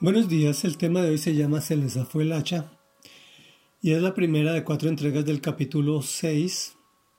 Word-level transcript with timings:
Buenos 0.00 0.28
días, 0.28 0.64
el 0.64 0.78
tema 0.78 1.02
de 1.02 1.10
hoy 1.10 1.18
se 1.18 1.34
llama 1.34 1.60
Se 1.60 1.74
les 1.74 1.94
zafó 1.94 2.20
el 2.20 2.30
hacha 2.30 2.70
y 3.82 3.94
es 3.94 4.00
la 4.00 4.14
primera 4.14 4.52
de 4.52 4.62
cuatro 4.62 4.88
entregas 4.88 5.24
del 5.24 5.40
capítulo 5.40 6.02
6 6.02 6.76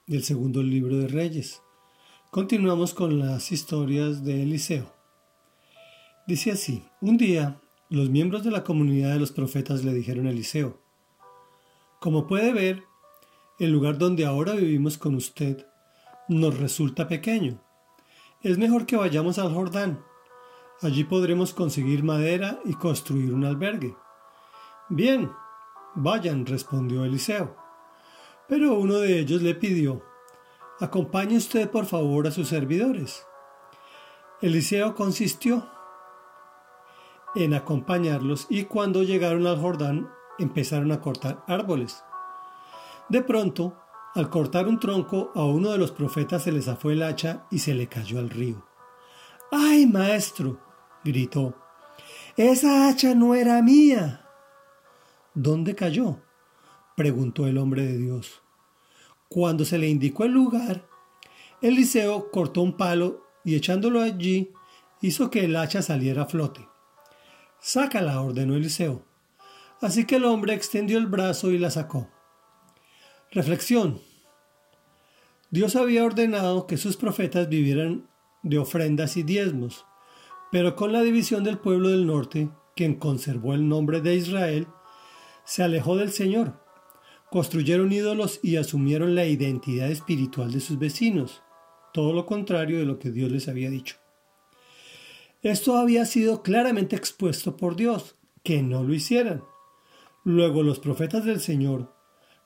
del 0.08 0.24
segundo 0.24 0.64
libro 0.64 0.96
de 0.96 1.10
Reyes. 1.10 1.62
Continuamos 2.32 2.94
con 2.94 3.20
las 3.20 3.52
historias 3.52 4.24
de 4.24 4.44
Eliseo. 4.44 4.94
Dice 6.26 6.52
así, 6.52 6.82
un 7.02 7.18
día 7.18 7.60
los 7.90 8.10
miembros 8.10 8.46
de 8.46 8.52
la 8.52 8.64
comunidad 8.64 9.12
de 9.12 9.20
los 9.20 9.34
profetas 9.34 9.84
le 9.84 9.94
dijeron 9.94 10.28
a 10.28 10.30
Eliseo, 10.30 10.82
como 12.00 12.28
puede 12.28 12.54
ver, 12.54 12.84
el 13.60 13.72
lugar 13.72 13.98
donde 13.98 14.26
ahora 14.26 14.54
vivimos 14.54 14.98
con 14.98 15.16
usted 15.16 15.68
nos 16.30 16.58
resulta 16.58 17.10
pequeño. 17.10 17.62
Es 18.42 18.58
mejor 18.58 18.86
que 18.86 18.96
vayamos 18.96 19.38
al 19.38 19.54
Jordán 19.54 20.00
Allí 20.82 21.04
podremos 21.04 21.54
conseguir 21.54 22.04
madera 22.04 22.60
y 22.64 22.74
construir 22.74 23.34
un 23.34 23.44
albergue. 23.44 23.98
Bien, 24.88 25.32
vayan, 25.96 26.46
respondió 26.46 27.04
Eliseo. 27.04 27.56
Pero 28.48 28.76
uno 28.76 29.00
de 29.00 29.20
ellos 29.20 29.42
le 29.42 29.56
pidió, 29.56 30.02
acompañe 30.80 31.36
usted 31.36 31.70
por 31.70 31.86
favor 31.86 32.28
a 32.28 32.32
sus 32.32 32.48
servidores. 32.48 33.26
Eliseo 34.42 34.96
consistió 34.96 35.70
en 37.36 37.54
acompañarlos 37.54 38.48
y 38.50 38.64
cuando 38.64 39.04
llegaron 39.04 39.46
al 39.48 39.60
Jordán 39.60 40.10
empezaron 40.40 40.94
a 40.94 41.02
cortar 41.02 41.44
árboles. 41.48 42.04
De 43.10 43.22
pronto, 43.22 43.78
al 44.16 44.30
cortar 44.30 44.68
un 44.68 44.80
tronco, 44.80 45.32
a 45.36 45.44
uno 45.44 45.72
de 45.72 45.78
los 45.78 45.92
profetas 45.92 46.44
se 46.44 46.52
le 46.54 46.62
zafó 46.62 46.90
el 46.90 47.04
hacha 47.04 47.46
y 47.52 47.60
se 47.60 47.74
le 47.74 47.88
cayó 47.88 48.20
al 48.20 48.30
río. 48.30 48.66
¡Ay, 49.52 49.86
maestro! 49.86 50.69
Gritó. 51.04 51.56
Esa 52.38 52.88
hacha 52.88 53.16
no 53.16 53.36
era 53.36 53.62
mía. 53.62 54.26
¿Dónde 55.34 55.76
cayó? 55.76 56.22
preguntó 56.96 57.48
el 57.48 57.58
hombre 57.58 57.84
de 57.84 57.98
Dios. 57.98 58.42
Cuando 59.30 59.64
se 59.64 59.78
le 59.78 59.88
indicó 59.88 60.26
el 60.26 60.32
lugar, 60.32 60.86
Eliseo 61.62 62.32
cortó 62.32 62.62
un 62.62 62.76
palo 62.76 63.26
y 63.44 63.56
echándolo 63.56 64.02
allí 64.02 64.52
hizo 65.02 65.30
que 65.30 65.46
el 65.46 65.56
hacha 65.56 65.82
saliera 65.82 66.24
a 66.24 66.26
flote. 66.26 66.68
Sácala, 67.60 68.22
ordenó 68.22 68.56
Eliseo. 68.56 69.06
Así 69.82 70.06
que 70.06 70.16
el 70.16 70.26
hombre 70.26 70.54
extendió 70.54 70.98
el 70.98 71.08
brazo 71.08 71.52
y 71.52 71.58
la 71.58 71.70
sacó. 71.70 72.10
Reflexión. 73.32 74.02
Dios 75.52 75.76
había 75.76 76.04
ordenado 76.04 76.68
que 76.68 76.78
sus 76.78 76.98
profetas 76.98 77.50
vivieran 77.50 78.10
de 78.44 78.58
ofrendas 78.58 79.18
y 79.18 79.24
diezmos, 79.24 79.86
pero 80.52 80.76
con 80.76 80.92
la 80.92 81.02
división 81.02 81.44
del 81.44 81.58
pueblo 81.58 81.90
del 81.90 82.06
norte, 82.06 82.50
quien 82.76 82.96
conservó 82.96 83.54
el 83.54 83.68
nombre 83.68 84.02
de 84.02 84.16
Israel, 84.16 84.68
se 85.44 85.64
alejó 85.64 85.98
del 85.98 86.12
Señor. 86.12 86.64
Construyeron 87.30 87.92
ídolos 87.92 88.40
y 88.42 88.56
asumieron 88.56 89.16
la 89.16 89.26
identidad 89.26 89.92
espiritual 89.92 90.52
de 90.52 90.60
sus 90.60 90.80
vecinos, 90.80 91.44
todo 91.94 92.14
lo 92.14 92.26
contrario 92.26 92.80
de 92.80 92.86
lo 92.86 93.00
que 93.00 93.12
Dios 93.12 93.32
les 93.32 93.48
había 93.48 93.70
dicho. 93.70 93.98
Esto 95.42 95.78
había 95.78 96.06
sido 96.06 96.42
claramente 96.42 96.96
expuesto 96.96 97.56
por 97.56 97.76
Dios, 97.76 98.16
que 98.44 98.62
no 98.64 98.84
lo 98.84 98.94
hicieran. 98.94 99.44
Luego 100.24 100.64
los 100.64 100.80
profetas 100.80 101.24
del 101.26 101.40
Señor, 101.40 101.94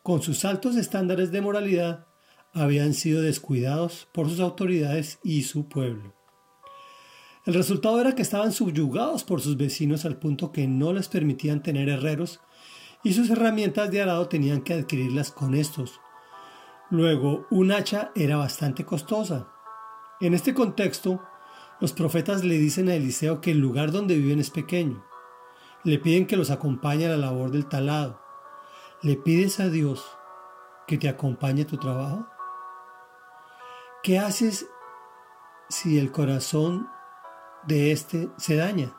con 0.03 0.21
sus 0.21 0.45
altos 0.45 0.75
estándares 0.75 1.31
de 1.31 1.41
moralidad, 1.41 2.07
habían 2.53 2.93
sido 2.93 3.21
descuidados 3.21 4.07
por 4.13 4.29
sus 4.29 4.39
autoridades 4.39 5.19
y 5.23 5.43
su 5.43 5.67
pueblo. 5.67 6.13
El 7.45 7.55
resultado 7.55 7.99
era 7.99 8.15
que 8.15 8.21
estaban 8.21 8.53
subyugados 8.53 9.25
por 9.25 9.41
sus 9.41 9.57
vecinos 9.57 10.05
al 10.05 10.15
punto 10.15 10.53
que 10.53 10.65
no 10.65 10.93
les 10.93 11.09
permitían 11.09 11.61
tener 11.61 11.89
herreros 11.89 12.39
y 13.03 13.13
sus 13.13 13.29
herramientas 13.29 13.91
de 13.91 14.01
arado 14.01 14.29
tenían 14.29 14.61
que 14.61 14.73
adquirirlas 14.73 15.31
con 15.31 15.53
estos. 15.53 15.99
Luego, 16.89 17.45
un 17.51 17.73
hacha 17.73 18.11
era 18.15 18.37
bastante 18.37 18.85
costosa. 18.85 19.49
En 20.21 20.33
este 20.33 20.53
contexto, 20.53 21.21
los 21.81 21.91
profetas 21.91 22.45
le 22.45 22.57
dicen 22.57 22.87
a 22.87 22.95
Eliseo 22.95 23.41
que 23.41 23.51
el 23.51 23.59
lugar 23.59 23.91
donde 23.91 24.15
viven 24.15 24.39
es 24.39 24.49
pequeño. 24.49 25.03
Le 25.83 25.99
piden 25.99 26.27
que 26.27 26.37
los 26.37 26.49
acompañe 26.49 27.07
a 27.07 27.09
la 27.09 27.17
labor 27.17 27.51
del 27.51 27.67
talado. 27.67 28.21
¿Le 29.01 29.17
pides 29.17 29.59
a 29.59 29.67
Dios 29.67 30.05
que 30.87 30.97
te 30.97 31.09
acompañe 31.09 31.63
a 31.63 31.67
tu 31.67 31.75
trabajo? 31.75 32.25
¿Qué 34.01 34.17
haces 34.17 34.65
si 35.67 35.99
el 35.99 36.11
corazón 36.13 36.87
de 37.67 37.91
éste 37.91 38.29
se 38.37 38.55
daña. 38.55 38.95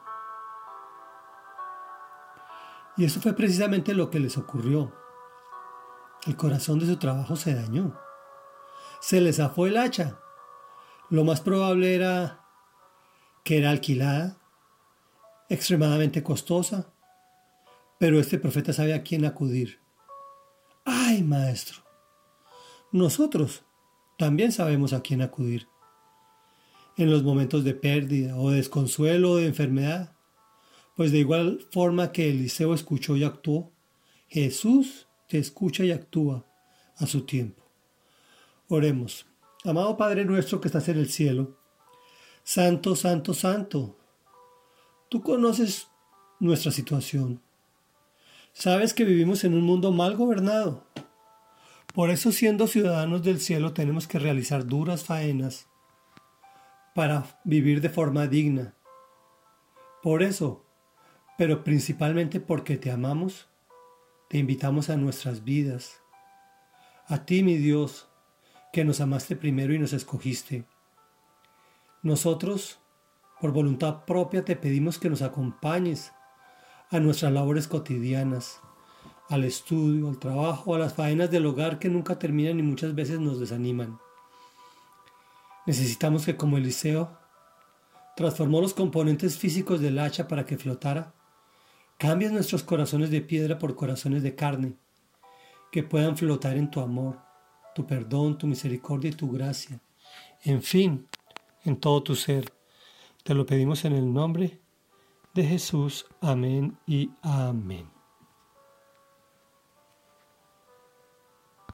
Y 2.97 3.05
eso 3.05 3.21
fue 3.21 3.33
precisamente 3.35 3.95
lo 3.95 4.11
que 4.11 4.21
les 4.21 4.39
ocurrió. 4.39 4.93
El 6.27 6.37
corazón 6.37 6.79
de 6.79 6.87
su 6.87 6.97
trabajo 6.97 7.37
se 7.37 7.55
dañó. 7.55 7.99
Se 9.01 9.21
les 9.21 9.37
zafó 9.37 9.67
el 9.67 9.77
hacha. 9.77 10.19
Lo 11.11 11.25
más 11.25 11.41
probable 11.41 11.95
era 11.95 12.41
que 13.43 13.59
era 13.59 13.71
alquilada, 13.71 14.39
extremadamente 15.51 16.23
costosa, 16.23 16.93
pero 17.99 18.19
este 18.19 18.39
profeta 18.39 18.73
sabe 18.73 18.95
a 18.95 19.03
quién 19.03 19.25
acudir. 19.25 19.81
¡Ay, 20.85 21.23
maestro! 21.23 21.83
Nosotros 22.91 23.65
también 24.17 24.53
sabemos 24.53 24.93
a 24.93 25.03
quién 25.03 25.21
acudir 25.21 25.69
en 26.97 27.11
los 27.11 27.23
momentos 27.23 27.65
de 27.65 27.75
pérdida 27.75 28.37
o 28.37 28.51
desconsuelo 28.51 29.33
o 29.33 29.37
de 29.37 29.47
enfermedad. 29.47 30.13
Pues 30.97 31.11
de 31.11 31.19
igual 31.19 31.67
forma 31.71 32.13
que 32.13 32.31
Eliseo 32.31 32.73
escuchó 32.73 33.17
y 33.17 33.25
actuó, 33.25 33.73
Jesús 34.29 35.09
te 35.29 35.39
escucha 35.39 35.85
y 35.85 35.91
actúa 35.91 36.45
a 36.97 37.07
su 37.07 37.23
tiempo. 37.23 37.63
Oremos. 38.69 39.27
Amado 39.65 39.97
Padre 39.97 40.25
nuestro 40.25 40.61
que 40.61 40.69
estás 40.69 40.89
en 40.89 40.99
el 40.99 41.09
cielo, 41.09 41.57
Santo, 42.43 42.95
Santo, 42.95 43.33
Santo, 43.33 43.97
tú 45.09 45.23
conoces 45.23 45.89
nuestra 46.39 46.71
situación. 46.71 47.41
Sabes 48.53 48.93
que 48.93 49.05
vivimos 49.05 49.43
en 49.45 49.55
un 49.55 49.63
mundo 49.63 49.91
mal 49.91 50.17
gobernado. 50.17 50.87
Por 51.95 52.11
eso 52.11 52.31
siendo 52.31 52.67
ciudadanos 52.67 53.23
del 53.23 53.41
cielo 53.41 53.73
tenemos 53.73 54.07
que 54.07 54.19
realizar 54.19 54.67
duras 54.67 55.05
faenas 55.05 55.67
para 56.95 57.41
vivir 57.45 57.81
de 57.81 57.91
forma 57.91 58.27
digna. 58.27 58.75
Por 60.03 60.23
eso, 60.23 60.65
pero 61.37 61.65
principalmente 61.65 62.41
porque 62.41 62.77
te 62.77 62.91
amamos, 62.91 63.49
te 64.29 64.39
invitamos 64.39 64.91
a 64.91 64.97
nuestras 64.97 65.45
vidas. 65.45 66.01
A 67.07 67.27
ti, 67.27 67.43
mi 67.43 67.57
Dios, 67.57 68.09
que 68.73 68.85
nos 68.85 69.01
amaste 69.01 69.37
primero 69.37 69.75
y 69.75 69.79
nos 69.79 69.93
escogiste. 69.93 70.65
Nosotros, 72.03 72.79
por 73.41 73.53
voluntad 73.53 74.05
propia, 74.05 74.45
te 74.45 74.57
pedimos 74.57 74.99
que 74.99 75.11
nos 75.11 75.23
acompañes 75.23 76.13
a 76.91 77.01
nuestras 77.01 77.33
labores 77.33 77.67
cotidianas, 77.67 78.61
al 79.29 79.45
estudio, 79.45 80.09
al 80.09 80.19
trabajo, 80.19 80.75
a 80.75 80.79
las 80.79 80.95
faenas 80.95 81.31
del 81.31 81.47
hogar 81.47 81.79
que 81.79 81.89
nunca 81.89 82.19
terminan 82.19 82.59
y 82.61 82.63
muchas 82.63 82.95
veces 82.95 83.19
nos 83.19 83.41
desaniman. 83.41 83.99
Necesitamos 85.67 86.27
que 86.27 86.37
como 86.37 86.59
Eliseo 86.59 87.19
transformó 88.17 88.61
los 88.61 88.75
componentes 88.75 89.39
físicos 89.39 89.81
del 89.81 89.99
hacha 89.99 90.29
para 90.29 90.45
que 90.45 90.59
flotara, 90.59 91.15
cambies 91.99 92.33
nuestros 92.33 92.63
corazones 92.63 93.11
de 93.11 93.21
piedra 93.21 93.59
por 93.59 93.75
corazones 93.75 94.23
de 94.23 94.35
carne, 94.35 94.75
que 95.73 95.83
puedan 95.83 96.17
flotar 96.17 96.57
en 96.57 96.71
tu 96.71 96.81
amor, 96.81 97.19
tu 97.75 97.87
perdón, 97.87 98.39
tu 98.39 98.47
misericordia 98.47 99.11
y 99.11 99.15
tu 99.15 99.31
gracia. 99.31 99.81
En 100.43 100.63
fin, 100.63 101.09
en 101.65 101.77
todo 101.77 102.03
tu 102.03 102.15
ser. 102.15 102.53
Te 103.23 103.35
lo 103.35 103.47
pedimos 103.47 103.85
en 103.85 103.95
el 103.95 104.13
nombre 104.13 104.61
de 105.33 105.45
Jesús. 105.45 106.07
Amén 106.21 106.77
y 106.87 107.11
amén. 107.23 107.94